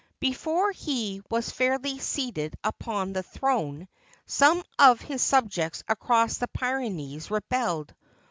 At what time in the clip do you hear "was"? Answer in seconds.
1.29-1.51